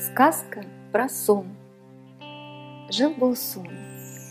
[0.00, 1.44] Сказка про сон.
[2.90, 3.68] Жил-был сон.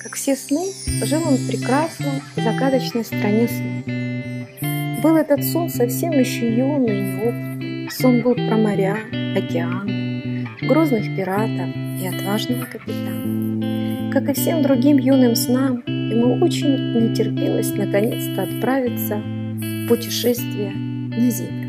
[0.00, 0.62] Как все сны,
[1.04, 5.02] жил он в прекрасной, загадочной стране снов.
[5.02, 7.90] Был этот сон совсем еще юный и неопытный.
[7.90, 8.96] Сон был про моря,
[9.36, 14.12] океаны, грозных пиратов и отважного капитана.
[14.12, 21.28] Как и всем другим юным снам, ему очень не терпелось наконец-то отправиться в путешествие на
[21.28, 21.65] землю.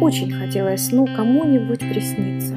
[0.00, 2.54] Очень хотелось сну кому-нибудь присниться.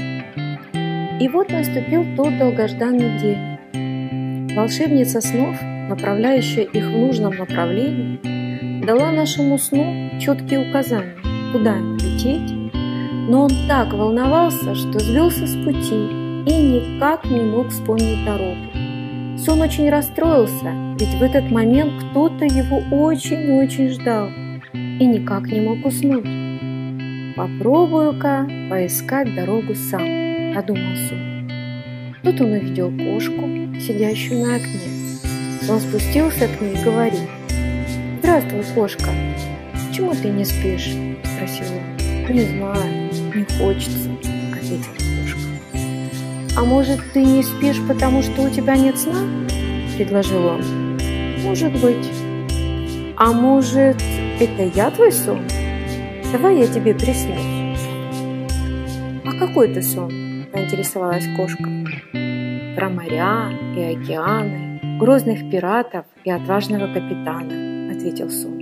[1.20, 4.56] И вот наступил тот долгожданный день.
[4.56, 11.18] Волшебница снов, направляющая их в нужном направлении, дала нашему сну четкие указания,
[11.52, 12.54] куда лететь,
[13.30, 19.38] но он так волновался, что сбился с пути и никак не мог вспомнить дорогу.
[19.38, 24.30] Сон очень расстроился, ведь в этот момент кто-то его очень-очень ждал
[24.74, 26.43] и никак не мог уснуть.
[27.36, 31.50] Попробую-ка поискать дорогу сам, подумал Сон.
[32.22, 33.50] Тут он увидел кошку,
[33.80, 35.18] сидящую на окне.
[35.68, 37.28] Он спустился к ней и говорит.
[38.20, 39.10] «Здравствуй, кошка!
[39.88, 40.92] Почему ты не спишь?»–
[41.24, 42.36] спросил он.
[42.36, 44.12] «Не знаю, не хочется»,–
[44.54, 44.94] ответила
[45.24, 45.40] кошка.
[46.56, 49.28] «А может, ты не спишь, потому что у тебя нет сна?»–
[49.98, 50.62] предложил он.
[51.42, 52.12] «Может быть».
[53.18, 53.98] «А может,
[54.40, 55.40] это я твой сон?»
[56.34, 57.86] Давай я тебе приснюсь.
[59.24, 60.48] А какой ты сон?
[60.52, 61.70] Поинтересовалась кошка.
[62.76, 68.58] Про моря и океаны, грозных пиратов и отважного капитана, ответил сон.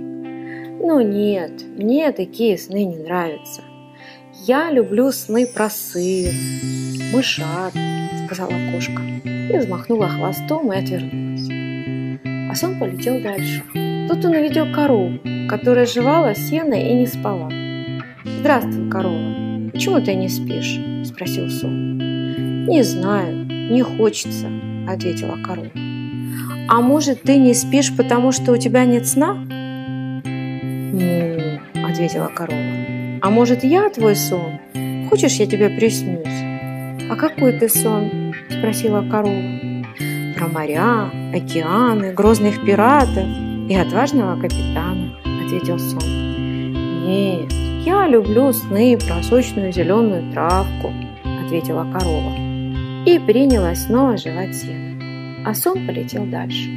[0.80, 3.62] Ну нет, мне такие сны не нравятся.
[4.46, 6.30] Я люблю сны про сыр,
[7.14, 7.72] мышат,
[8.26, 11.48] сказала кошка и взмахнула хвостом и отвернулась.
[12.50, 13.62] А сон полетел дальше.
[14.10, 17.61] Тут он увидел корову, которая жевала сено и не спала.
[18.24, 19.70] «Здравствуй, корова.
[19.72, 21.98] Почему ты не спишь?»– спросил сон.
[22.68, 24.46] «Не знаю, не хочется»,–
[24.88, 25.70] ответила корова.
[26.68, 29.34] «А может, ты не спишь, потому что у тебя нет сна?»
[30.24, 32.60] «Ну»,– ответила корова.
[33.22, 34.60] «А может, я твой сон?
[35.10, 36.26] Хочешь, я тебе приснюсь?»
[37.10, 39.42] «А какой ты сон?»– спросила корова.
[40.36, 43.26] «Про моря, океаны, грозных пиратов
[43.68, 46.02] и отважного капитана»,– ответил сон.
[47.04, 47.52] «Нет,
[47.84, 50.92] «Я люблю сны про сочную зеленую травку»,–
[51.44, 52.32] ответила корова.
[53.06, 55.02] И принялась снова жевать сено.
[55.44, 56.70] А сон полетел дальше.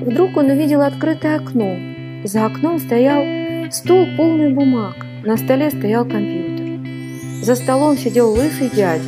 [0.00, 1.76] Вдруг он увидел открытое окно.
[2.24, 3.22] За окном стоял
[3.70, 4.96] стол полный бумаг.
[5.24, 7.44] На столе стоял компьютер.
[7.44, 9.04] За столом сидел лысый дядя.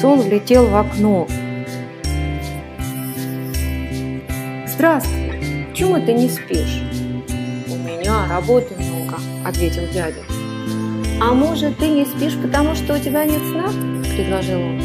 [0.00, 1.28] Сон влетел в окно.
[4.66, 5.30] «Здравствуй!
[5.70, 7.05] Почему ты не спишь?»
[8.26, 8.74] «У меня работы
[9.44, 10.20] ответил дядя.
[11.20, 13.68] «А может, ты не спишь, потому что у тебя нет сна?»–
[14.16, 14.80] предложил он.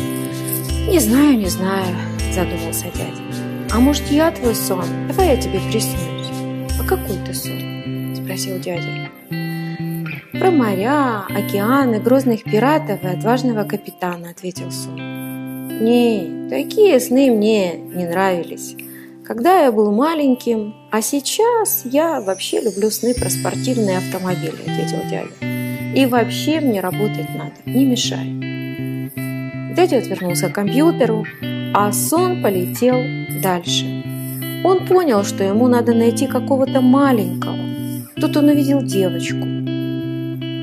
[0.87, 1.95] «Не знаю, не знаю»,–
[2.33, 3.71] задумался дядя.
[3.71, 4.85] «А может, я твой сон?
[5.07, 6.29] Давай я тебе приснюсь».
[6.79, 9.09] «А какой ты сон?»– спросил дядя.
[10.33, 14.97] «Про моря, океаны, грозных пиратов и отважного капитана»,– ответил сон.
[15.83, 18.75] «Не, такие сны мне не нравились
[19.25, 25.95] когда я был маленьким, а сейчас я вообще люблю сны про спортивные автомобили, ответил дядя.
[25.95, 28.25] И вообще мне работать надо, не мешай.
[29.75, 31.25] Дядя отвернулся к компьютеру,
[31.73, 32.97] а сон полетел
[33.41, 34.03] дальше.
[34.63, 37.57] Он понял, что ему надо найти какого-то маленького.
[38.15, 39.47] Тут он увидел девочку,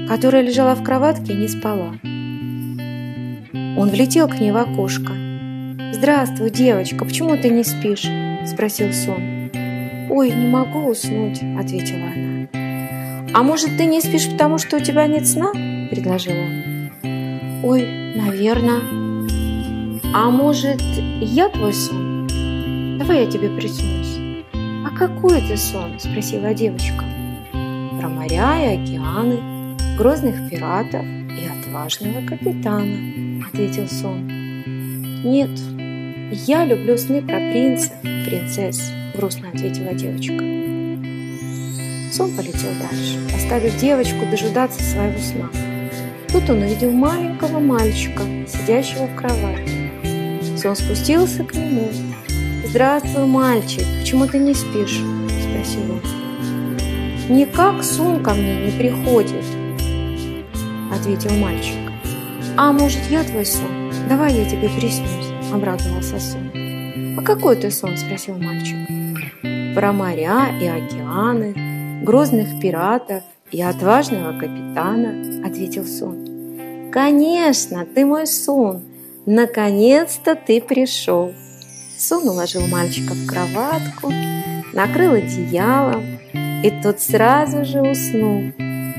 [0.09, 1.95] которая лежала в кроватке и не спала.
[3.79, 5.13] Он влетел к ней в окошко.
[5.93, 8.07] «Здравствуй, девочка, почему ты не спишь?»
[8.49, 9.51] Спросил сон.
[10.11, 12.49] «Ой, не могу уснуть»,— ответила она.
[13.35, 15.53] «А может, ты не спишь, потому что у тебя нет сна?»—
[15.91, 16.91] предложил он.
[17.63, 18.81] «Ой, наверное».
[20.15, 20.81] «А может,
[21.21, 22.27] я твой сон?
[22.99, 24.19] Давай я тебе приснусь».
[24.87, 27.05] «А какой это сон?»— спросила девочка.
[28.01, 34.27] «Про моря и океаны, грозных пиратов и отважного капитана»,— ответил сон.
[35.25, 35.51] «Нет,
[36.31, 40.45] я люблю сны про принца принцесс»,– грустно ответила девочка.
[42.13, 45.51] Сон полетел дальше, оставив девочку дожидаться своего сна.
[46.29, 50.59] Тут он увидел маленького мальчика, сидящего в кровати.
[50.59, 51.89] Сон спустился к нему.
[52.67, 55.01] «Здравствуй, мальчик, почему ты не спишь?»–
[55.43, 56.03] спросил он.
[57.35, 59.45] «Никак сон ко мне не приходит»,–
[60.93, 61.77] ответил мальчик.
[62.57, 63.93] «А может, я твой сон?
[64.09, 65.11] Давай я тебе приснюсь»,–
[65.53, 66.51] обрадовался сон.
[67.19, 68.77] «А какой ты сон?»– спросил мальчик.
[69.75, 76.29] «Про моря и океаны, грозных пиратов и отважного капитана»,– ответил сон.
[76.91, 78.83] Конечно, ты мой сон.
[79.27, 81.35] Наконец-то ты пришел.
[81.99, 84.11] Сон уложил мальчика в кроватку,
[84.73, 86.19] накрыл одеялом,
[86.63, 88.53] и тот сразу же уснул.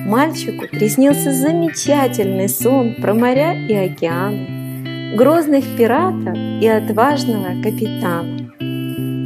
[0.06, 4.59] Мальчику приснился замечательный сон про моря и океаны,
[5.16, 8.52] грозных пиратов и отважного капитана.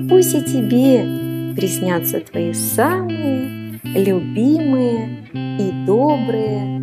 [0.09, 6.82] Пусть и тебе приснятся твои самые любимые и добрые